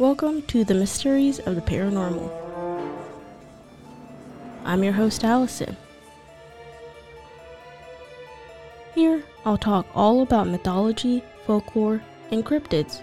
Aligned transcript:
Welcome 0.00 0.40
to 0.46 0.64
the 0.64 0.72
Mysteries 0.72 1.40
of 1.40 1.56
the 1.56 1.60
Paranormal. 1.60 2.30
I'm 4.64 4.82
your 4.82 4.94
host, 4.94 5.24
Allison. 5.24 5.76
Here, 8.94 9.22
I'll 9.44 9.58
talk 9.58 9.86
all 9.94 10.22
about 10.22 10.48
mythology, 10.48 11.22
folklore, 11.46 12.00
and 12.30 12.46
cryptids. 12.46 13.02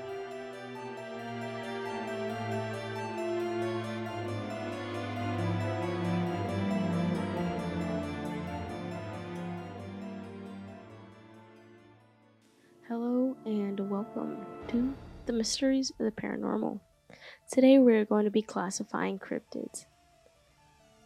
Hello, 12.87 13.37
and 13.45 13.87
welcome 13.87 14.43
to 14.69 14.95
the 15.27 15.33
Mysteries 15.33 15.91
of 15.91 15.97
the 15.99 16.11
Paranormal. 16.11 16.79
Today 17.49 17.79
we're 17.79 18.03
going 18.03 18.25
to 18.25 18.29
be 18.29 18.41
classifying 18.41 19.19
cryptids. 19.19 19.85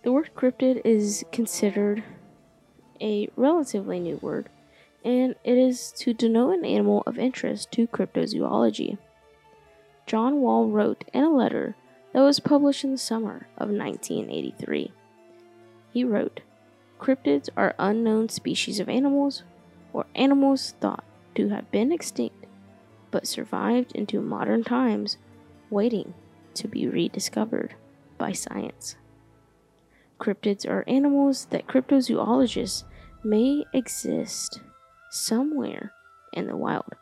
The 0.03 0.11
word 0.11 0.31
cryptid 0.35 0.81
is 0.83 1.23
considered 1.31 2.03
a 2.99 3.29
relatively 3.35 3.99
new 3.99 4.17
word, 4.17 4.49
and 5.05 5.35
it 5.43 5.59
is 5.59 5.91
to 5.99 6.15
denote 6.15 6.57
an 6.57 6.65
animal 6.65 7.03
of 7.05 7.19
interest 7.19 7.71
to 7.73 7.85
cryptozoology. 7.85 8.97
John 10.07 10.41
Wall 10.41 10.67
wrote 10.67 11.03
in 11.13 11.23
a 11.23 11.29
letter 11.29 11.75
that 12.11 12.21
was 12.21 12.39
published 12.39 12.83
in 12.83 12.91
the 12.91 12.97
summer 12.97 13.47
of 13.55 13.69
1983. 13.69 14.91
He 15.93 16.03
wrote, 16.03 16.41
Cryptids 16.99 17.49
are 17.55 17.75
unknown 17.77 18.29
species 18.29 18.79
of 18.79 18.89
animals 18.89 19.43
or 19.93 20.07
animals 20.15 20.73
thought 20.81 21.03
to 21.35 21.49
have 21.49 21.69
been 21.69 21.91
extinct 21.91 22.47
but 23.11 23.27
survived 23.27 23.91
into 23.91 24.19
modern 24.21 24.63
times, 24.63 25.17
waiting 25.69 26.15
to 26.55 26.67
be 26.67 26.87
rediscovered 26.87 27.75
by 28.17 28.31
science. 28.31 28.95
Cryptids 30.19 30.67
are 30.69 30.83
animals 30.87 31.45
that 31.49 31.67
cryptozoologists 31.67 32.83
may 33.23 33.65
exist 33.73 34.61
somewhere 35.09 35.93
in 36.33 36.47
the 36.47 36.55
wild, 36.55 36.93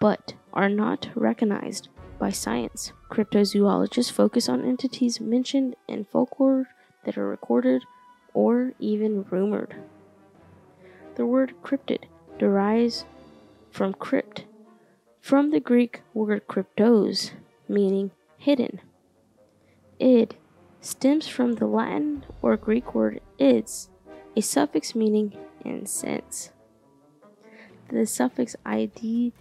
but 0.00 0.34
are 0.52 0.68
not 0.68 1.08
recognized 1.14 1.88
by 2.18 2.30
science. 2.30 2.92
Cryptozoologists 3.10 4.12
focus 4.12 4.48
on 4.48 4.64
entities 4.64 5.20
mentioned 5.20 5.74
in 5.88 6.04
folklore 6.04 6.68
that 7.04 7.18
are 7.18 7.28
recorded 7.28 7.82
or 8.32 8.72
even 8.78 9.24
rumored. 9.30 9.74
The 11.16 11.26
word 11.26 11.54
cryptid 11.62 12.04
derives 12.38 13.04
from 13.70 13.94
crypt, 13.94 14.44
from 15.20 15.50
the 15.50 15.60
Greek 15.60 16.02
word 16.12 16.46
kryptos, 16.46 17.32
meaning 17.68 18.10
hidden. 18.44 18.78
Id 19.98 20.36
stems 20.82 21.26
from 21.26 21.54
the 21.54 21.66
Latin 21.66 22.26
or 22.42 22.58
Greek 22.58 22.94
word 22.94 23.20
ids, 23.40 23.88
a 24.36 24.42
suffix 24.42 24.94
meaning 24.94 25.32
in 25.64 25.86
sense. 25.86 26.50
The 27.88 28.04
suffix 28.04 28.54
id 28.66 29.32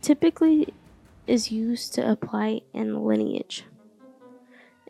typically 0.00 0.72
is 1.26 1.52
used 1.52 1.92
to 1.94 2.10
apply 2.10 2.62
in 2.72 3.04
lineage. 3.04 3.64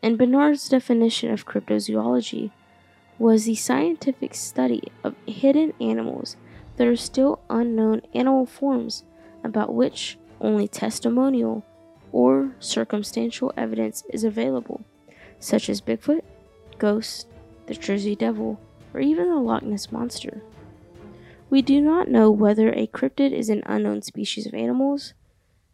And 0.00 0.16
Bernard's 0.16 0.68
definition 0.68 1.32
of 1.32 1.46
cryptozoology 1.46 2.52
was 3.18 3.46
the 3.46 3.56
scientific 3.56 4.34
study 4.34 4.82
of 5.02 5.16
hidden 5.26 5.72
animals 5.80 6.36
that 6.76 6.86
are 6.86 6.96
still 6.96 7.40
unknown 7.50 8.02
animal 8.14 8.46
forms 8.46 9.02
about 9.42 9.74
which 9.74 10.18
only 10.40 10.68
testimonial 10.68 11.64
or 12.14 12.54
circumstantial 12.60 13.52
evidence 13.56 14.04
is 14.08 14.22
available, 14.22 14.84
such 15.40 15.68
as 15.68 15.80
Bigfoot, 15.80 16.22
ghosts, 16.78 17.26
the 17.66 17.74
Jersey 17.74 18.14
Devil, 18.14 18.60
or 18.94 19.00
even 19.00 19.28
the 19.28 19.40
Loch 19.40 19.64
Ness 19.64 19.90
Monster. 19.90 20.40
We 21.50 21.60
do 21.60 21.80
not 21.80 22.06
know 22.06 22.30
whether 22.30 22.70
a 22.70 22.86
cryptid 22.86 23.32
is 23.32 23.48
an 23.48 23.64
unknown 23.66 24.02
species 24.02 24.46
of 24.46 24.54
animals, 24.54 25.12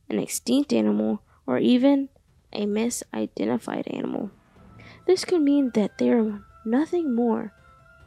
an 0.09 0.19
extinct 0.19 0.73
animal, 0.73 1.23
or 1.47 1.59
even 1.59 2.09
a 2.55 2.65
misidentified 2.65 3.95
animal. 3.95 4.31
This 5.07 5.27
could 5.27 5.43
mean 5.43 5.73
that 5.75 5.99
they 5.99 6.09
are 6.09 6.41
nothing 6.65 7.15
more 7.15 7.53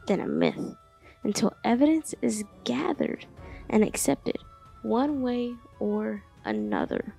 than 0.08 0.18
a 0.18 0.26
myth 0.26 0.74
until 1.22 1.54
evidence 1.62 2.16
is 2.20 2.42
gathered 2.64 3.26
and 3.70 3.84
accepted 3.84 4.38
one 4.82 5.22
way 5.22 5.54
or 5.78 6.24
another 6.44 7.14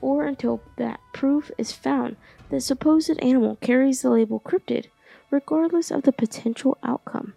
or 0.00 0.24
until 0.24 0.60
that 0.76 1.00
proof 1.12 1.50
is 1.58 1.72
found 1.72 2.16
that 2.50 2.60
supposed 2.60 3.10
animal 3.20 3.56
carries 3.56 4.02
the 4.02 4.10
label 4.10 4.40
cryptid, 4.40 4.86
regardless 5.30 5.90
of 5.90 6.02
the 6.02 6.12
potential 6.12 6.78
outcome, 6.82 7.34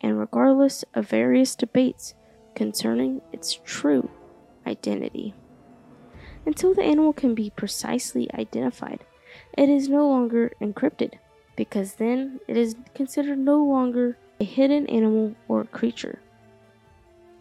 and 0.00 0.18
regardless 0.18 0.84
of 0.94 1.08
various 1.08 1.54
debates 1.54 2.14
concerning 2.54 3.20
its 3.32 3.60
true 3.64 4.10
identity. 4.66 5.34
Until 6.44 6.74
the 6.74 6.82
animal 6.82 7.12
can 7.12 7.34
be 7.34 7.50
precisely 7.50 8.28
identified, 8.34 9.04
it 9.56 9.68
is 9.68 9.88
no 9.88 10.08
longer 10.08 10.52
a 10.60 10.66
cryptid, 10.68 11.14
because 11.56 11.94
then 11.94 12.40
it 12.48 12.56
is 12.56 12.76
considered 12.94 13.38
no 13.38 13.62
longer 13.64 14.16
a 14.40 14.44
hidden 14.44 14.86
animal 14.86 15.34
or 15.46 15.64
creature. 15.64 16.20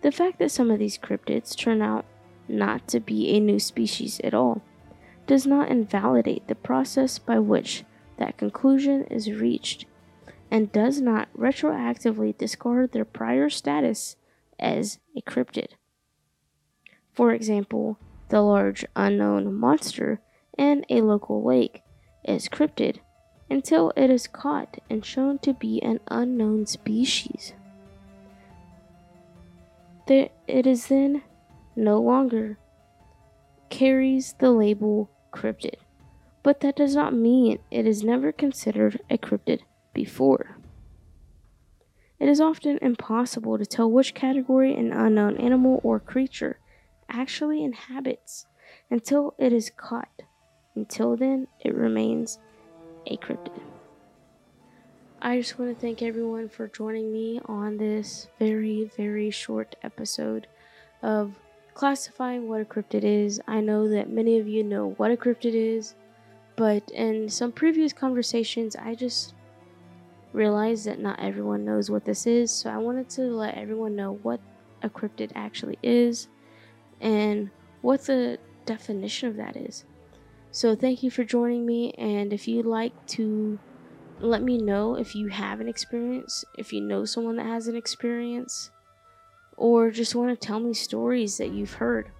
The 0.01 0.11
fact 0.11 0.39
that 0.39 0.51
some 0.51 0.69
of 0.69 0.79
these 0.79 0.97
cryptids 0.97 1.55
turn 1.55 1.81
out 1.81 2.05
not 2.47 2.87
to 2.89 2.99
be 2.99 3.29
a 3.29 3.39
new 3.39 3.59
species 3.59 4.19
at 4.23 4.33
all, 4.33 4.61
does 5.25 5.45
not 5.45 5.69
invalidate 5.69 6.47
the 6.47 6.55
process 6.55 7.19
by 7.19 7.39
which 7.39 7.83
that 8.17 8.37
conclusion 8.37 9.03
is 9.05 9.31
reached, 9.31 9.85
and 10.49 10.71
does 10.71 11.01
not 11.01 11.27
retroactively 11.37 12.37
discard 12.37 12.91
their 12.91 13.05
prior 13.05 13.49
status 13.49 14.15
as 14.59 14.99
a 15.15 15.21
cryptid. 15.21 15.71
For 17.13 17.33
example, 17.33 17.97
the 18.29 18.41
large 18.41 18.85
unknown 18.95 19.53
monster 19.53 20.21
in 20.57 20.85
a 20.89 21.01
local 21.01 21.43
lake 21.43 21.81
is 22.23 22.49
cryptid 22.49 22.99
until 23.49 23.93
it 23.95 24.09
is 24.09 24.27
caught 24.27 24.77
and 24.89 25.05
shown 25.05 25.39
to 25.39 25.53
be 25.53 25.81
an 25.81 25.99
unknown 26.07 26.65
species. 26.65 27.53
It 30.07 30.31
is 30.47 30.87
then 30.87 31.23
no 31.77 32.01
longer 32.01 32.57
carries 33.69 34.33
the 34.39 34.51
label 34.51 35.09
cryptid, 35.31 35.75
but 36.43 36.59
that 36.61 36.75
does 36.75 36.95
not 36.95 37.13
mean 37.13 37.59
it 37.71 37.85
is 37.85 38.03
never 38.03 38.31
considered 38.31 38.99
a 39.09 39.17
cryptid 39.17 39.61
before. 39.93 40.57
It 42.19 42.27
is 42.27 42.41
often 42.41 42.79
impossible 42.81 43.57
to 43.59 43.65
tell 43.65 43.91
which 43.91 44.15
category 44.15 44.75
an 44.75 44.91
unknown 44.91 45.37
animal 45.37 45.79
or 45.83 45.99
creature 45.99 46.59
actually 47.09 47.63
inhabits 47.63 48.47
until 48.89 49.35
it 49.37 49.53
is 49.53 49.71
caught. 49.77 50.23
Until 50.75 51.15
then, 51.15 51.47
it 51.59 51.75
remains 51.75 52.39
a 53.05 53.17
cryptid. 53.17 53.61
I 55.21 55.37
just 55.37 55.57
want 55.57 55.73
to 55.75 55.79
thank 55.79 56.01
everyone 56.01 56.49
for 56.49 56.67
joining 56.67 57.11
me 57.11 57.39
on 57.45 57.77
this 57.77 58.27
very, 58.39 58.91
very 58.97 59.29
short 59.29 59.75
episode 59.83 60.47
of 61.01 61.33
classifying 61.77 62.49
what 62.49 62.59
a 62.59 62.65
cryptid 62.65 63.03
is. 63.03 63.39
I 63.47 63.61
know 63.61 63.87
that 63.87 64.09
many 64.09 64.39
of 64.39 64.47
you 64.47 64.63
know 64.63 64.95
what 64.97 65.11
a 65.11 65.15
cryptid 65.15 65.53
is, 65.53 65.93
but 66.55 66.89
in 66.89 67.29
some 67.29 67.51
previous 67.51 67.93
conversations, 67.93 68.75
I 68.75 68.95
just 68.95 69.35
realized 70.33 70.87
that 70.87 70.99
not 70.99 71.19
everyone 71.19 71.65
knows 71.65 71.91
what 71.91 72.03
this 72.03 72.25
is, 72.25 72.51
so 72.51 72.71
I 72.71 72.77
wanted 72.77 73.09
to 73.11 73.21
let 73.21 73.53
everyone 73.53 73.95
know 73.95 74.13
what 74.23 74.39
a 74.81 74.89
cryptid 74.89 75.31
actually 75.35 75.77
is 75.83 76.29
and 76.99 77.51
what 77.81 78.07
the 78.07 78.39
definition 78.65 79.29
of 79.29 79.35
that 79.35 79.55
is. 79.55 79.85
So, 80.49 80.75
thank 80.75 81.03
you 81.03 81.11
for 81.11 81.23
joining 81.23 81.63
me, 81.63 81.91
and 81.91 82.33
if 82.33 82.47
you'd 82.47 82.65
like 82.65 82.93
to 83.09 83.59
let 84.19 84.41
me 84.41 84.57
know 84.57 84.95
if 84.95 85.13
you 85.13 85.27
have 85.27 85.59
an 85.59 85.67
experience, 85.67 86.43
if 86.57 86.73
you 86.73 86.81
know 86.81 87.05
someone 87.05 87.35
that 87.35 87.45
has 87.45 87.67
an 87.67 87.75
experience, 87.75 88.71
or 89.57 89.91
just 89.91 90.15
want 90.15 90.29
to 90.29 90.47
tell 90.47 90.59
me 90.59 90.73
stories 90.73 91.37
that 91.37 91.51
you've 91.51 91.73
heard, 91.73 92.11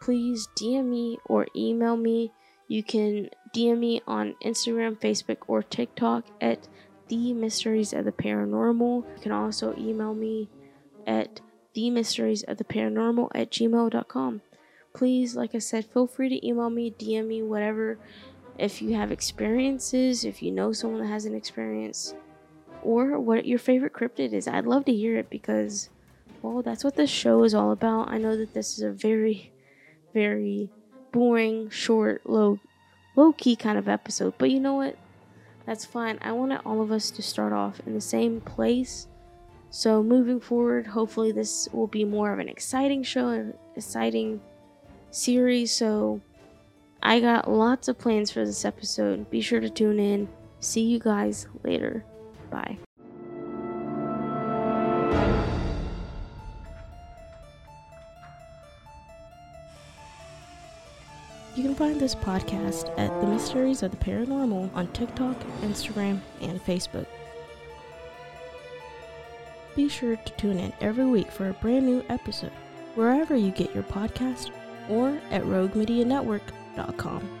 please 0.00 0.48
DM 0.56 0.86
me 0.86 1.18
or 1.24 1.46
email 1.56 1.96
me. 1.96 2.30
You 2.68 2.82
can 2.82 3.30
DM 3.54 3.78
me 3.78 4.02
on 4.06 4.36
Instagram, 4.44 5.00
Facebook, 5.00 5.38
or 5.46 5.62
TikTok 5.62 6.26
at 6.40 6.68
the 7.08 7.32
mysteries 7.32 7.92
of 7.92 8.04
the 8.04 8.12
paranormal. 8.12 9.04
You 9.16 9.22
can 9.22 9.32
also 9.32 9.74
email 9.76 10.14
me 10.14 10.48
at 11.06 11.40
the 11.74 11.90
mysteries 11.90 12.42
of 12.42 12.58
the 12.58 12.64
paranormal 12.64 13.30
at 13.34 13.50
gmail.com. 13.50 14.42
Please, 14.94 15.34
like 15.34 15.54
I 15.54 15.58
said, 15.58 15.86
feel 15.86 16.06
free 16.06 16.28
to 16.28 16.46
email 16.46 16.70
me, 16.70 16.90
DM 16.90 17.26
me, 17.26 17.42
whatever. 17.42 17.98
If 18.56 18.80
you 18.80 18.94
have 18.94 19.10
experiences, 19.10 20.24
if 20.24 20.42
you 20.42 20.52
know 20.52 20.72
someone 20.72 21.00
that 21.00 21.08
has 21.08 21.24
an 21.24 21.34
experience, 21.34 22.14
or 22.82 23.18
what 23.18 23.46
your 23.46 23.58
favorite 23.58 23.92
cryptid 23.92 24.32
is, 24.32 24.46
I'd 24.46 24.66
love 24.66 24.84
to 24.84 24.94
hear 24.94 25.18
it 25.18 25.30
because, 25.30 25.90
well, 26.52 26.62
that's 26.62 26.84
what 26.84 26.96
this 26.96 27.10
show 27.10 27.42
is 27.44 27.54
all 27.54 27.72
about. 27.72 28.10
I 28.10 28.18
know 28.18 28.36
that 28.36 28.52
this 28.52 28.76
is 28.76 28.82
a 28.82 28.90
very, 28.90 29.52
very 30.12 30.70
boring, 31.10 31.70
short, 31.70 32.28
low, 32.28 32.58
low 33.16 33.32
key 33.32 33.56
kind 33.56 33.78
of 33.78 33.88
episode, 33.88 34.34
but 34.36 34.50
you 34.50 34.60
know 34.60 34.74
what? 34.74 34.96
That's 35.64 35.86
fine. 35.86 36.18
I 36.20 36.32
wanted 36.32 36.60
all 36.66 36.82
of 36.82 36.92
us 36.92 37.10
to 37.12 37.22
start 37.22 37.54
off 37.54 37.80
in 37.86 37.94
the 37.94 38.00
same 38.00 38.42
place. 38.42 39.08
So 39.70 40.02
moving 40.02 40.38
forward, 40.38 40.86
hopefully 40.86 41.32
this 41.32 41.68
will 41.72 41.86
be 41.86 42.04
more 42.04 42.32
of 42.32 42.38
an 42.38 42.48
exciting 42.48 43.02
show, 43.02 43.28
an 43.28 43.54
exciting 43.74 44.40
series. 45.10 45.72
So 45.72 46.20
I 47.02 47.20
got 47.20 47.50
lots 47.50 47.88
of 47.88 47.98
plans 47.98 48.30
for 48.30 48.44
this 48.44 48.66
episode. 48.66 49.30
Be 49.30 49.40
sure 49.40 49.60
to 49.60 49.70
tune 49.70 49.98
in. 49.98 50.28
See 50.60 50.82
you 50.82 50.98
guys 50.98 51.46
later. 51.64 52.04
Bye. 52.50 52.78
Find 61.74 62.00
this 62.00 62.14
podcast 62.14 62.88
at 62.98 63.20
The 63.20 63.26
Mysteries 63.26 63.82
of 63.82 63.90
the 63.90 63.96
Paranormal 63.96 64.70
on 64.74 64.86
TikTok, 64.88 65.36
Instagram, 65.62 66.20
and 66.40 66.64
Facebook. 66.64 67.06
Be 69.74 69.88
sure 69.88 70.16
to 70.16 70.32
tune 70.34 70.58
in 70.58 70.72
every 70.80 71.06
week 71.06 71.32
for 71.32 71.48
a 71.48 71.54
brand 71.54 71.86
new 71.86 72.04
episode, 72.08 72.52
wherever 72.94 73.36
you 73.36 73.50
get 73.50 73.74
your 73.74 73.82
podcast 73.82 74.50
or 74.88 75.18
at 75.30 75.42
roguemedianetwork.com. 75.42 77.40